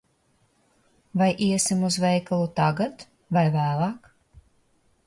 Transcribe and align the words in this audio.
Vai 1.21 1.27
iesim 1.49 1.83
uz 1.91 1.99
veikalu 2.05 2.49
tagad 2.63 3.05
vai 3.39 3.47
vēlāk? 3.61 4.11